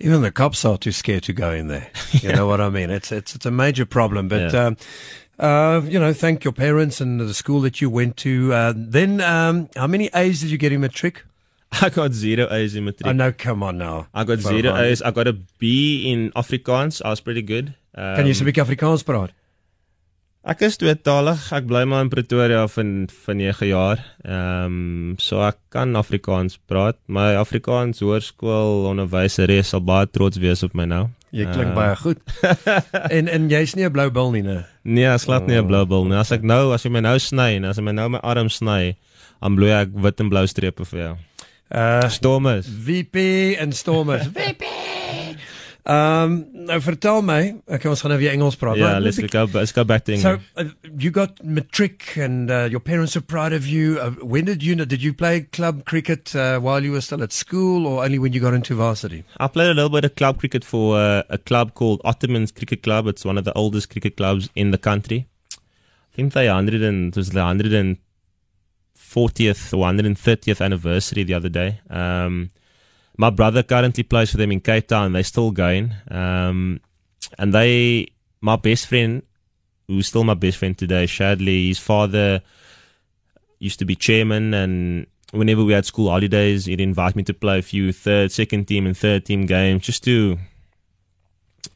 Even 0.00 0.22
the 0.22 0.32
cops 0.32 0.64
are 0.64 0.78
too 0.78 0.92
scared 0.92 1.22
to 1.24 1.32
go 1.32 1.52
in 1.52 1.68
there. 1.68 1.88
You 2.12 2.28
yeah. 2.28 2.36
know 2.36 2.46
what 2.46 2.60
I 2.60 2.68
mean? 2.68 2.90
It's 2.90 3.10
it's 3.12 3.34
it's 3.34 3.46
a 3.46 3.50
major 3.50 3.86
problem. 3.86 4.28
But 4.28 4.52
yeah. 4.52 4.66
um, 4.66 4.76
uh, 5.38 5.80
you 5.84 5.98
know, 5.98 6.12
thank 6.12 6.44
your 6.44 6.52
parents 6.52 7.00
and 7.00 7.20
the 7.20 7.34
school 7.34 7.60
that 7.62 7.80
you 7.80 7.90
went 7.90 8.16
to. 8.18 8.52
Uh, 8.52 8.72
then, 8.76 9.20
um, 9.20 9.68
how 9.76 9.86
many 9.86 10.08
A's 10.14 10.40
did 10.40 10.50
you 10.50 10.58
get 10.58 10.72
in 10.72 10.80
matric? 10.80 11.24
I 11.80 11.88
got 11.88 12.12
zero 12.12 12.48
A's 12.50 12.74
in 12.74 12.84
matric. 12.84 13.06
I 13.06 13.12
know, 13.12 13.32
come 13.32 13.62
on 13.62 13.78
now. 13.78 14.06
I 14.12 14.24
got 14.24 14.40
zero 14.40 14.76
A's. 14.76 15.00
I 15.00 15.10
got 15.10 15.26
a 15.26 15.32
B 15.32 16.10
in 16.12 16.30
Afrikaans. 16.32 17.00
I 17.04 17.10
was 17.10 17.20
pretty 17.20 17.42
good. 17.42 17.74
Um, 17.94 18.16
kan 18.16 18.26
jy 18.26 18.36
'n 18.36 18.46
bietjie 18.48 18.64
Afrikaans 18.64 19.04
praat? 19.04 19.32
Ek 20.42 20.58
is 20.66 20.74
tweetalig. 20.74 21.38
Ek 21.54 21.68
bly 21.70 21.84
maar 21.86 22.02
in 22.02 22.08
Pretoria 22.10 22.66
van 22.66 23.06
van 23.06 23.36
9 23.38 23.66
jaar. 23.70 24.00
Ehm 24.26 24.64
um, 24.66 25.14
so 25.18 25.40
ek 25.46 25.58
kan 25.70 25.94
Afrikaans 25.94 26.58
praat. 26.66 26.98
My 27.06 27.36
Afrikaans 27.38 28.02
hoërskool 28.02 28.88
onderwyseres 28.90 29.70
sal 29.70 29.84
baie 29.86 30.08
trots 30.10 30.40
wees 30.42 30.64
op 30.66 30.74
my 30.74 30.84
nou. 30.84 31.06
Jy 31.30 31.46
klink 31.46 31.70
uh, 31.70 31.76
baie 31.78 31.94
goed. 31.96 32.18
en 33.16 33.28
en 33.30 33.48
jy's 33.48 33.76
nie 33.78 33.86
'n 33.86 33.92
blou 33.94 34.10
bil 34.10 34.32
nie, 34.32 34.42
né? 34.42 34.66
Nee, 34.82 35.06
ek 35.06 35.30
glad 35.30 35.46
nie 35.46 35.62
'n 35.62 35.66
blou 35.66 35.86
bil 35.86 36.04
nie. 36.10 36.18
As 36.18 36.32
ek 36.32 36.42
nou, 36.42 36.72
as 36.74 36.82
jy 36.82 36.90
my 36.90 37.00
nou 37.00 37.18
sny 37.18 37.62
en 37.62 37.64
as 37.64 37.78
jy 37.78 37.84
my 37.86 37.92
nou 37.92 38.08
my 38.08 38.20
arm 38.26 38.50
sny, 38.50 38.96
dan 39.40 39.54
bloei 39.54 39.70
ek 39.70 39.94
wit 39.94 40.20
en 40.20 40.28
blou 40.28 40.46
strepe 40.46 40.84
vir 40.84 41.00
jou. 41.06 41.14
Uh 41.74 42.08
Stormers. 42.08 42.66
VP 42.68 43.16
en 43.58 43.72
Stormers. 43.72 44.26
VP. 44.34 44.64
Um, 45.84 46.46
nou 46.52 46.76
vertel 46.80 47.24
my, 47.26 47.56
okay, 47.66 47.88
ons 47.90 48.00
gaan 48.04 48.12
nou 48.12 48.18
weer 48.20 48.30
Engels 48.30 48.54
praat. 48.56 48.76
Yeah, 48.78 48.92
maar- 48.92 49.00
let's 49.00 49.18
go. 49.18 49.48
Let's 49.52 49.72
go 49.74 49.82
back 49.84 50.04
to 50.04 50.12
English. 50.12 50.22
So 50.22 50.60
England. 50.60 50.76
uh, 50.84 50.90
you 51.02 51.10
got 51.10 51.42
matric, 51.42 52.16
and 52.16 52.50
uh, 52.50 52.68
your 52.70 52.78
parents 52.78 53.16
are 53.16 53.24
proud 53.24 53.52
of 53.52 53.66
you. 53.66 53.98
Uh, 53.98 54.10
when 54.22 54.44
did 54.44 54.62
you 54.62 54.76
know? 54.76 54.84
Did 54.84 55.02
you 55.02 55.12
play 55.12 55.40
club 55.40 55.84
cricket 55.84 56.36
uh, 56.36 56.60
while 56.60 56.84
you 56.84 56.92
were 56.92 57.00
still 57.00 57.22
at 57.22 57.32
school, 57.32 57.86
or 57.86 58.04
only 58.04 58.20
when 58.20 58.32
you 58.32 58.38
got 58.40 58.54
into 58.54 58.76
varsity? 58.76 59.24
I 59.38 59.48
played 59.48 59.70
a 59.70 59.74
little 59.74 59.90
bit 59.90 60.04
of 60.04 60.14
club 60.14 60.38
cricket 60.38 60.64
for 60.64 60.96
uh, 60.96 61.22
a 61.30 61.38
club 61.38 61.74
called 61.74 62.00
Ottomans 62.04 62.52
Cricket 62.52 62.84
Club. 62.84 63.08
It's 63.08 63.24
one 63.24 63.36
of 63.36 63.44
the 63.44 63.52
oldest 63.54 63.90
cricket 63.90 64.16
clubs 64.16 64.48
in 64.54 64.70
the 64.70 64.78
country. 64.78 65.26
I 65.50 66.14
think 66.14 66.32
they 66.32 66.46
100 66.46 66.82
and 66.82 67.08
it 67.08 67.16
was 67.16 67.30
the 67.30 67.40
140th 69.02 69.72
or 69.74 69.84
130th 69.84 70.64
anniversary 70.64 71.24
the 71.24 71.34
other 71.34 71.48
day. 71.48 71.80
Um, 71.90 72.50
my 73.16 73.30
brother 73.30 73.62
currently 73.62 74.02
plays 74.04 74.30
for 74.30 74.38
them 74.38 74.52
in 74.52 74.60
Cape 74.60 74.88
Town. 74.88 75.12
They're 75.12 75.22
still 75.22 75.50
going. 75.50 75.94
Um, 76.10 76.80
and 77.38 77.52
they, 77.52 78.08
my 78.40 78.56
best 78.56 78.86
friend, 78.86 79.22
who's 79.86 80.08
still 80.08 80.24
my 80.24 80.34
best 80.34 80.58
friend 80.58 80.76
today, 80.76 81.04
Shadley, 81.04 81.68
his 81.68 81.78
father 81.78 82.42
used 83.58 83.78
to 83.78 83.84
be 83.84 83.94
chairman 83.94 84.54
and 84.54 85.06
whenever 85.32 85.64
we 85.64 85.72
had 85.72 85.86
school 85.86 86.10
holidays, 86.10 86.66
he'd 86.66 86.80
invite 86.80 87.16
me 87.16 87.22
to 87.24 87.34
play 87.34 87.58
a 87.58 87.62
few 87.62 87.92
third, 87.92 88.30
second 88.32 88.66
team 88.66 88.86
and 88.86 88.96
third 88.96 89.24
team 89.24 89.46
games 89.46 89.82
just 89.82 90.04
to 90.04 90.38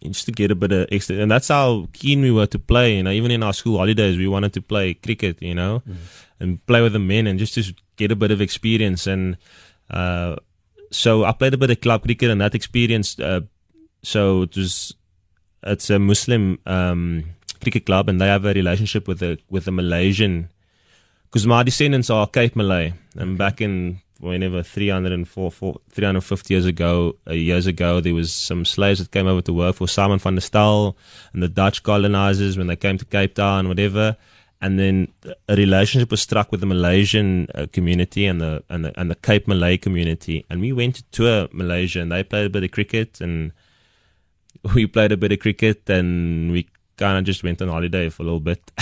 just 0.03 0.26
to 0.26 0.33
get 0.33 0.50
a 0.50 0.55
bit 0.55 0.73
of 0.73 0.88
extra. 0.91 1.17
And 1.17 1.31
that's 1.31 1.49
how 1.49 1.88
keen 1.93 2.21
we 2.21 2.31
were 2.31 2.47
to 2.47 2.59
play. 2.59 2.97
You 2.97 3.03
know, 3.03 3.11
even 3.11 3.31
in 3.31 3.43
our 3.43 3.53
school 3.53 3.79
holidays, 3.79 4.17
we 4.17 4.29
wanted 4.29 4.53
to 4.55 4.62
play 4.62 4.95
cricket. 4.95 5.41
You 5.43 5.55
know, 5.55 5.83
and 6.41 6.65
play 6.67 6.83
with 6.83 6.93
the 6.93 6.99
men 6.99 7.26
and 7.26 7.38
just 7.38 7.55
to 7.55 7.75
get 7.97 8.12
a 8.12 8.17
bit 8.17 8.31
of 8.31 8.41
experience. 8.41 9.07
And 9.07 9.37
uh, 9.91 10.37
so 10.91 11.25
I 11.25 11.33
played 11.33 11.55
a 11.55 11.59
bit 11.59 11.71
of 11.71 11.81
club 11.81 12.03
cricket, 12.03 12.31
and 12.31 12.41
that 12.41 12.55
experience. 12.55 13.19
Uh, 13.19 13.41
so 14.03 14.43
it 14.43 14.57
was 14.57 14.95
it's 15.62 15.91
a 15.91 15.99
Muslim 15.99 16.59
um, 16.67 17.25
cricket 17.61 17.87
club, 17.87 18.09
and 18.09 18.21
they 18.21 18.26
have 18.26 18.45
a 18.45 18.55
relationship 18.55 19.09
with 19.09 19.19
the 19.19 19.38
with 19.50 19.65
the 19.65 19.73
Malaysian 19.73 20.49
because 21.25 21.47
my 21.47 21.62
descendants 21.62 22.09
are 22.09 22.26
Cape 22.26 22.57
Malay, 22.57 22.95
and 23.17 23.37
back 23.37 23.61
in 23.61 24.00
whenever 24.21 24.63
304, 24.63 25.51
four- 25.51 25.81
350 25.91 26.55
years 26.55 26.67
ago, 26.67 27.17
uh, 27.27 27.33
years 27.33 27.67
ago, 27.67 28.01
there 28.01 28.15
was 28.15 28.33
some 28.33 28.65
slaves 28.65 28.99
that 28.99 29.11
came 29.11 29.27
over 29.27 29.43
to 29.43 29.53
work 29.53 29.77
for 29.77 29.89
Simon 29.89 30.19
van 30.19 30.35
der 30.35 30.41
Stel 30.41 30.97
and 31.33 31.43
the 31.43 31.49
Dutch 31.49 31.83
colonizers 31.83 32.57
when 32.57 32.67
they 32.67 32.77
came 32.77 32.99
to 32.99 33.05
Cape 33.05 33.35
Town, 33.35 33.69
whatever. 33.69 34.17
And 34.61 34.79
then 34.79 35.09
a 35.49 35.55
relationship 35.55 36.11
was 36.11 36.23
struck 36.23 36.51
with 36.51 36.61
the 36.61 36.67
Malaysian 36.67 37.47
uh, 37.55 37.67
community 37.73 38.25
and 38.25 38.41
the, 38.41 38.65
and 38.71 38.87
the 38.87 38.99
and 38.99 39.11
the 39.11 39.15
Cape 39.15 39.47
Malay 39.47 39.77
community, 39.77 40.47
and 40.49 40.63
we 40.63 40.73
went 40.73 40.95
to 40.95 41.05
tour 41.11 41.49
Malaysia, 41.53 42.01
and 42.01 42.11
they 42.11 42.25
played 42.25 42.47
a 42.47 42.49
bit 42.49 42.65
of 42.65 42.71
cricket, 42.71 43.21
and 43.21 43.53
we 44.75 44.87
played 44.87 45.13
a 45.13 45.17
bit 45.19 45.31
of 45.31 45.41
cricket, 45.41 45.89
and 45.91 46.53
we 46.53 46.67
kind 46.97 47.19
of 47.19 47.25
just 47.25 47.43
went 47.43 47.61
on 47.61 47.69
holiday 47.69 48.09
for 48.09 48.23
a 48.23 48.25
little 48.25 48.41
bit. 48.41 48.73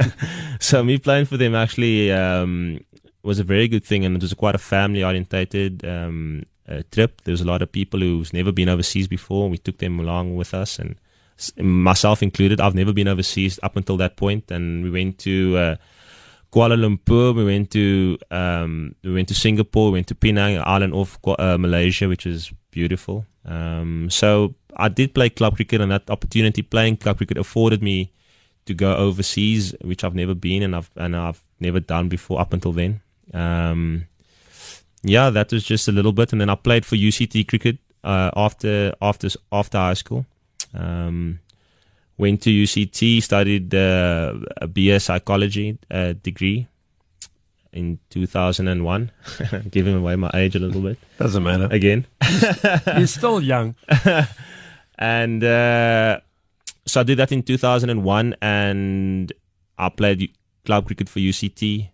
so 0.60 0.82
me 0.82 0.96
playing 0.98 1.26
for 1.26 1.36
them 1.36 1.54
actually 1.54 2.10
um, 2.10 2.80
was 3.22 3.38
a 3.38 3.44
very 3.44 3.68
good 3.68 3.84
thing, 3.84 4.04
and 4.04 4.16
it 4.16 4.22
was 4.22 4.34
quite 4.34 4.54
a 4.54 4.58
family 4.58 5.04
orientated 5.04 5.84
um, 5.84 6.44
uh, 6.68 6.82
trip. 6.90 7.22
There 7.22 7.32
was 7.32 7.40
a 7.40 7.46
lot 7.46 7.62
of 7.62 7.72
people 7.72 8.00
who's 8.00 8.32
never 8.32 8.52
been 8.52 8.68
overseas 8.68 9.08
before. 9.08 9.48
We 9.50 9.58
took 9.58 9.78
them 9.78 10.00
along 10.00 10.36
with 10.36 10.54
us, 10.54 10.78
and 10.78 10.96
myself 11.58 12.22
included. 12.22 12.60
I've 12.60 12.74
never 12.74 12.92
been 12.92 13.08
overseas 13.08 13.58
up 13.62 13.76
until 13.76 13.96
that 13.98 14.16
point. 14.16 14.46
point, 14.46 14.56
and 14.56 14.82
we 14.82 14.90
went 14.90 15.18
to. 15.20 15.56
Uh, 15.56 15.76
Kuala 16.50 16.76
Lumpur. 16.76 17.34
We 17.34 17.44
went 17.44 17.70
to 17.72 18.18
um, 18.30 18.94
we 19.02 19.12
went 19.12 19.28
to 19.28 19.34
Singapore. 19.34 19.86
We 19.86 19.98
went 19.98 20.06
to 20.08 20.14
Penang, 20.14 20.56
an 20.56 20.62
island 20.64 20.94
off 20.94 21.18
uh, 21.26 21.58
Malaysia, 21.58 22.08
which 22.08 22.26
is 22.26 22.50
beautiful. 22.70 23.26
Um, 23.44 24.08
so 24.10 24.54
I 24.76 24.88
did 24.88 25.14
play 25.14 25.28
club 25.28 25.56
cricket, 25.56 25.80
and 25.80 25.92
that 25.92 26.08
opportunity 26.10 26.62
playing 26.62 26.98
club 26.98 27.18
cricket 27.18 27.36
afforded 27.36 27.82
me 27.82 28.12
to 28.66 28.74
go 28.74 28.94
overseas, 28.96 29.74
which 29.82 30.04
I've 30.04 30.14
never 30.14 30.34
been 30.34 30.62
and 30.62 30.76
I've 30.76 30.90
and 30.96 31.16
I've 31.16 31.42
never 31.60 31.80
done 31.80 32.08
before 32.08 32.40
up 32.40 32.52
until 32.52 32.72
then. 32.72 33.00
Um, 33.34 34.06
yeah, 35.02 35.30
that 35.30 35.52
was 35.52 35.64
just 35.64 35.88
a 35.88 35.92
little 35.92 36.12
bit, 36.12 36.32
and 36.32 36.40
then 36.40 36.50
I 36.50 36.54
played 36.54 36.84
for 36.84 36.96
UCT 36.96 37.46
cricket 37.48 37.78
uh, 38.04 38.30
after 38.36 38.94
after 39.00 39.28
after 39.52 39.78
high 39.78 39.94
school. 39.94 40.26
Um, 40.74 41.40
went 42.16 42.42
to 42.42 42.50
UCT, 42.50 43.22
studied 43.22 43.74
uh, 43.74 44.34
a 44.56 44.66
BS 44.68 45.02
psychology 45.02 45.78
uh, 45.90 46.14
degree 46.22 46.66
in 47.72 47.98
2001. 48.10 49.10
Giving 49.70 49.94
away 49.96 50.16
my 50.16 50.30
age 50.34 50.56
a 50.56 50.58
little 50.58 50.82
bit 50.82 50.98
Doesn't 51.18 51.42
matter. 51.42 51.68
again. 51.70 52.06
You're 52.96 53.06
still 53.06 53.40
young. 53.40 53.76
and 54.98 55.44
uh, 55.44 56.20
so 56.86 57.00
I 57.00 57.04
did 57.04 57.18
that 57.18 57.30
in 57.30 57.42
2001, 57.42 58.34
and 58.42 59.32
I 59.78 59.88
played 59.90 60.32
club 60.64 60.86
cricket 60.86 61.08
for 61.08 61.20
UCT. 61.20 61.90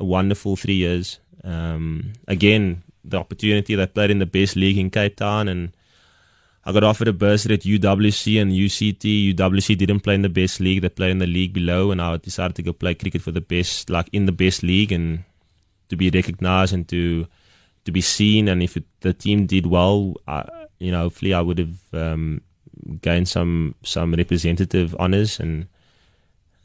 A 0.00 0.04
wonderful 0.04 0.56
three 0.56 0.74
years. 0.74 1.20
Um, 1.44 2.12
again, 2.26 2.82
the 3.04 3.18
opportunity 3.18 3.74
that 3.74 3.82
I 3.82 3.86
played 3.86 4.10
in 4.10 4.18
the 4.18 4.26
best 4.26 4.56
league 4.56 4.78
in 4.78 4.90
Cape 4.90 5.16
Town, 5.16 5.48
and 5.48 5.72
I 6.64 6.72
got 6.72 6.84
offered 6.84 7.08
a 7.08 7.12
bursary 7.12 7.54
at 7.54 7.62
UWC 7.62 8.40
and 8.40 8.52
UCT. 8.52 9.34
UWC 9.34 9.78
didn't 9.78 10.00
play 10.00 10.14
in 10.14 10.22
the 10.22 10.28
best 10.28 10.60
league; 10.60 10.82
they 10.82 10.88
played 10.88 11.10
in 11.10 11.18
the 11.18 11.26
league 11.26 11.52
below, 11.52 11.90
and 11.90 12.00
I 12.00 12.16
decided 12.18 12.56
to 12.56 12.62
go 12.62 12.72
play 12.72 12.94
cricket 12.94 13.22
for 13.22 13.32
the 13.32 13.40
best, 13.40 13.90
like 13.90 14.08
in 14.12 14.26
the 14.26 14.32
best 14.32 14.62
league, 14.62 14.92
and 14.92 15.24
to 15.88 15.96
be 15.96 16.10
recognized 16.10 16.74
and 16.74 16.86
to 16.88 17.26
to 17.84 17.92
be 17.92 18.00
seen. 18.00 18.48
And 18.48 18.62
if 18.62 18.76
it, 18.76 18.84
the 19.00 19.14
team 19.14 19.46
did 19.46 19.66
well, 19.66 20.14
I, 20.26 20.48
you 20.78 20.92
know, 20.92 21.02
hopefully 21.02 21.34
I 21.34 21.40
would 21.40 21.58
have 21.58 21.78
um, 21.92 22.42
gained 23.00 23.28
some 23.28 23.74
some 23.82 24.14
representative 24.14 24.94
honors, 24.98 25.40
and 25.40 25.68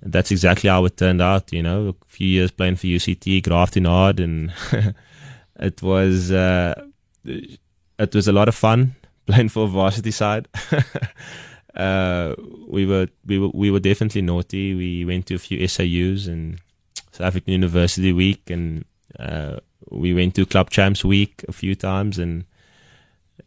that's 0.06 0.32
exactly 0.32 0.70
how 0.70 0.86
it 0.86 0.98
turned 0.98 1.22
out. 1.22 1.52
You 1.52 1.64
know, 1.64 1.90
a 1.90 2.06
few 2.08 2.28
years 2.28 2.52
playing 2.52 2.76
for 2.76 2.88
UCT, 2.88 3.44
grafting 3.44 3.86
hard, 3.86 4.20
and 4.20 4.54
it 5.60 5.82
was 5.82 6.32
uh, 6.32 6.76
it 7.26 8.16
was 8.16 8.28
a 8.28 8.34
lot 8.34 8.48
of 8.48 8.56
fun 8.56 8.96
playing 9.26 9.50
for 9.50 9.68
varsity 9.68 10.12
side. 10.12 10.48
uh, 11.76 12.36
we 12.68 12.86
were 12.86 13.08
we 13.26 13.40
were 13.40 13.50
we 13.54 13.72
were 13.72 13.80
definitely 13.80 14.22
naughty. 14.22 14.76
We 14.76 15.06
went 15.06 15.28
to 15.28 15.36
a 15.36 15.40
few 15.40 15.66
SAUs 15.68 16.28
and 16.28 16.60
South 17.12 17.28
African 17.28 17.54
University 17.54 18.12
Week, 18.12 18.50
and 18.50 18.86
uh, 19.18 19.60
we 19.90 20.14
went 20.14 20.36
to 20.36 20.46
Club 20.46 20.70
Champs 20.70 21.06
Week 21.06 21.44
a 21.48 21.54
few 21.54 21.76
times, 21.76 22.20
and 22.20 22.46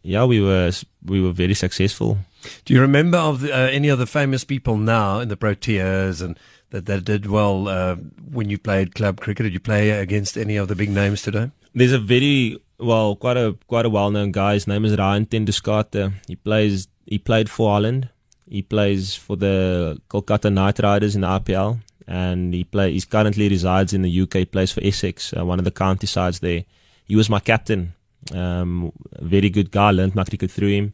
yeah, 0.03 0.25
we 0.25 0.41
were 0.41 0.71
we 1.05 1.21
were 1.21 1.31
very 1.31 1.53
successful. 1.53 2.17
Do 2.65 2.73
you 2.73 2.81
remember 2.81 3.17
of 3.17 3.41
the, 3.41 3.53
uh, 3.53 3.67
any 3.67 3.89
of 3.89 3.99
the 3.99 4.05
famous 4.05 4.43
people 4.43 4.77
now 4.77 5.19
in 5.19 5.27
the 5.27 5.37
Proteas 5.37 6.21
and 6.21 6.39
that, 6.69 6.85
that 6.85 7.05
did 7.05 7.25
well 7.27 7.67
uh, 7.67 7.95
when 8.31 8.49
you 8.49 8.57
played 8.57 8.95
club 8.95 9.19
cricket? 9.19 9.43
Did 9.43 9.53
you 9.53 9.59
play 9.59 9.91
against 9.91 10.37
any 10.37 10.55
of 10.57 10.67
the 10.67 10.75
big 10.75 10.89
names 10.89 11.21
today? 11.21 11.51
There's 11.73 11.91
a 11.93 11.99
very 11.99 12.59
well, 12.79 13.15
quite 13.15 13.37
a 13.37 13.57
quite 13.67 13.85
a 13.85 13.89
well 13.89 14.11
known 14.11 14.31
guy. 14.31 14.53
His 14.53 14.67
name 14.67 14.85
is 14.85 14.97
Ryan 14.97 15.25
ten 15.25 15.45
Doeschate. 15.45 16.13
He 16.27 16.35
plays 16.35 16.87
he 17.05 17.17
played 17.17 17.49
for 17.49 17.73
Ireland. 17.73 18.09
He 18.49 18.61
plays 18.61 19.15
for 19.15 19.35
the 19.35 19.99
Kolkata 20.09 20.51
Knight 20.51 20.79
Riders 20.79 21.15
in 21.15 21.21
the 21.21 21.27
IPL, 21.27 21.79
and 22.07 22.53
he 22.53 22.63
play. 22.63 22.93
He's 22.93 23.05
currently 23.05 23.49
resides 23.49 23.93
in 23.93 24.03
the 24.03 24.21
UK. 24.21 24.49
Plays 24.51 24.71
for 24.71 24.81
Essex, 24.83 25.33
uh, 25.37 25.45
one 25.45 25.59
of 25.59 25.65
the 25.65 25.71
county 25.71 26.07
sides 26.07 26.39
there. 26.39 26.63
He 27.05 27.15
was 27.15 27.29
my 27.29 27.39
captain. 27.39 27.93
Um, 28.33 28.91
very 29.19 29.49
good 29.49 29.71
guy. 29.71 29.91
Learned 29.91 30.15
my 30.15 30.23
cricket 30.23 30.51
through 30.51 30.69
him. 30.69 30.93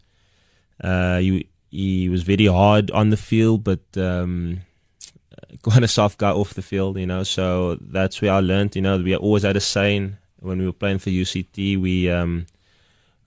Uh, 0.83 1.19
he 1.19 1.47
he 1.69 2.09
was 2.09 2.23
very 2.23 2.45
hard 2.45 2.91
on 2.91 3.09
the 3.09 3.17
field, 3.17 3.63
but 3.63 3.81
um, 3.97 4.61
quite 5.61 5.83
a 5.83 5.87
soft 5.87 6.19
guy 6.19 6.31
off 6.31 6.53
the 6.53 6.61
field, 6.61 6.97
you 6.97 7.07
know. 7.07 7.23
So 7.23 7.77
that's 7.81 8.21
where 8.21 8.33
I 8.33 8.39
learned, 8.39 8.75
you 8.75 8.81
know, 8.81 8.97
we 8.97 9.15
always 9.15 9.43
had 9.43 9.55
a 9.55 9.61
saying 9.61 10.17
when 10.39 10.59
we 10.59 10.65
were 10.65 10.73
playing 10.73 10.99
for 10.99 11.09
UCT. 11.09 11.79
We 11.81 12.09
um, 12.11 12.45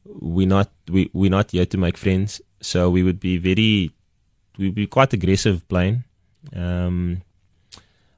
we 0.04 0.46
not 0.46 0.70
we 0.88 1.10
we're 1.12 1.30
not 1.30 1.50
here 1.50 1.66
to 1.66 1.78
make 1.78 1.96
friends, 1.96 2.40
so 2.60 2.90
we 2.90 3.02
would 3.02 3.20
be 3.20 3.38
very 3.38 3.90
we'd 4.58 4.74
be 4.74 4.86
quite 4.86 5.12
aggressive 5.12 5.66
playing. 5.68 6.04
Um, 6.54 7.22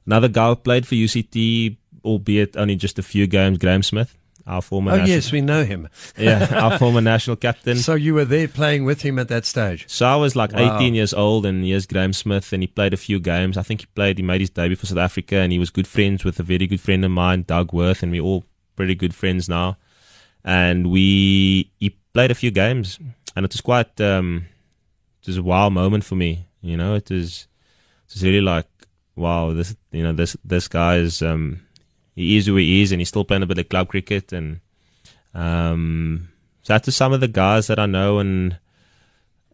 another 0.05 0.27
guy 0.27 0.53
played 0.55 0.85
for 0.85 0.95
UCT, 0.95 1.77
albeit 2.03 2.55
only 2.55 2.75
just 2.75 2.99
a 2.99 3.03
few 3.03 3.27
games, 3.27 3.57
Graeme 3.57 3.83
Smith, 3.83 4.15
our 4.49 4.61
former 4.61 4.91
Oh, 4.91 4.95
national, 4.97 5.15
yes, 5.15 5.31
we 5.31 5.41
know 5.41 5.63
him. 5.63 5.87
yeah, 6.17 6.47
our 6.61 6.77
former 6.79 7.01
national 7.01 7.35
captain. 7.35 7.77
So 7.77 7.93
you 7.93 8.13
were 8.15 8.25
there 8.25 8.47
playing 8.47 8.83
with 8.83 9.01
him 9.03 9.19
at 9.19 9.27
that 9.29 9.45
stage? 9.45 9.85
So 9.87 10.05
I 10.07 10.15
was 10.15 10.35
like 10.35 10.51
Wow. 10.53 10.77
18 10.77 10.95
years 10.95 11.13
old, 11.13 11.45
and 11.45 11.63
here's 11.63 11.85
Graeme 11.85 12.13
Smith, 12.13 12.51
and 12.51 12.63
he 12.63 12.67
played 12.67 12.93
a 12.93 12.97
few 12.97 13.19
games. 13.19 13.57
I 13.57 13.61
think 13.61 13.81
he 13.81 13.85
played, 13.87 14.17
he 14.17 14.23
made 14.23 14.41
his 14.41 14.49
debut 14.49 14.75
for 14.75 14.87
South 14.87 14.97
Africa, 14.97 15.37
and 15.37 15.51
he 15.51 15.59
was 15.59 15.69
good 15.69 15.87
friends 15.87 16.25
with 16.25 16.39
a 16.39 16.43
very 16.43 16.67
good 16.67 16.81
friend 16.81 17.05
of 17.05 17.11
mine, 17.11 17.43
Doug 17.47 17.71
Worth, 17.71 18.01
and 18.03 18.11
we're 18.11 18.23
all 18.23 18.43
pretty 18.75 18.95
good 18.95 19.13
friends 19.13 19.47
now. 19.47 19.77
And 20.43 20.89
we, 20.89 21.71
he 21.79 21.95
played 22.13 22.31
a 22.31 22.35
few 22.35 22.49
games, 22.51 22.97
and 23.35 23.45
it 23.45 23.51
was 23.53 23.61
quite, 23.61 24.01
um, 24.01 24.45
it 25.21 25.27
was 25.27 25.37
a 25.37 25.43
wow 25.43 25.69
moment 25.69 26.03
for 26.03 26.15
me. 26.15 26.47
You 26.61 26.75
know, 26.75 26.95
it 26.95 27.09
was, 27.11 27.47
it 28.07 28.13
was 28.15 28.23
really 28.23 28.41
like, 28.41 28.65
wow, 29.15 29.53
this, 29.53 29.75
you 29.91 30.01
know, 30.03 30.13
this, 30.13 30.35
this 30.43 30.67
guy 30.67 30.95
is, 30.97 31.21
um, 31.21 31.61
he 32.19 32.37
is 32.37 32.45
who 32.47 32.55
he 32.57 32.81
is, 32.81 32.91
and 32.91 32.99
he's 33.01 33.09
still 33.09 33.23
playing 33.25 33.43
a 33.43 33.47
bit 33.47 33.57
of 33.57 33.69
club 33.69 33.87
cricket, 33.87 34.33
and, 34.33 34.59
um, 35.33 36.27
so 36.63 36.73
that's 36.73 36.93
some 36.93 37.13
of 37.13 37.21
the 37.21 37.27
guys 37.27 37.67
that 37.67 37.79
I 37.79 37.85
know, 37.87 38.19
and, 38.19 38.57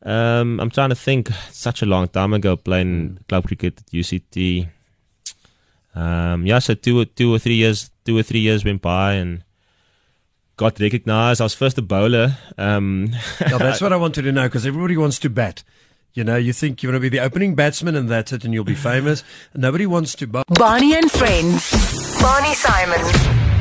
Um, 0.06 0.60
I'm 0.62 0.70
trying 0.70 0.90
to 0.90 0.96
think. 0.96 1.32
Such 1.50 1.82
a 1.82 1.86
long 1.88 2.08
time 2.08 2.32
ago, 2.34 2.56
playing 2.56 3.18
club 3.28 3.44
cricket 3.48 3.80
at 3.82 3.88
UCT. 3.92 4.68
Um, 5.96 6.46
yeah, 6.46 6.60
so 6.60 6.76
two, 6.76 7.00
or 7.00 7.06
two 7.06 7.34
or 7.34 7.40
three 7.40 7.56
years, 7.56 7.90
two 8.06 8.16
or 8.16 8.22
three 8.24 8.42
years 8.42 8.64
went 8.64 8.82
by, 8.84 9.14
and 9.14 9.44
got 10.58 10.80
recognized. 10.80 11.42
I 11.42 11.46
was 11.46 11.56
first 11.56 11.78
a 11.80 11.82
bowler. 11.82 12.38
Um, 12.58 13.10
that's 13.40 13.82
what 13.86 13.94
I 13.94 13.98
wanted 13.98 14.24
to 14.24 14.32
know 14.32 14.46
because 14.48 14.66
everybody 14.68 14.96
wants 14.96 15.18
to 15.20 15.30
bat. 15.30 15.64
You 16.16 16.24
know, 16.24 16.38
you 16.38 16.54
think 16.54 16.82
you 16.82 16.88
want 16.88 16.96
to 16.96 17.02
be 17.02 17.10
the 17.10 17.20
opening 17.20 17.56
batsman 17.56 17.94
and 17.94 18.08
that's 18.08 18.32
it, 18.32 18.46
and 18.46 18.54
you'll 18.54 18.64
be 18.64 18.74
famous. 18.74 19.22
Nobody 19.54 19.86
wants 19.86 20.16
to 20.16 20.28
bowl. 20.28 20.46
Barney 20.48 20.96
and 20.96 21.12
Friends. 21.12 21.70
Barney 22.22 22.54
Simon. 22.54 23.55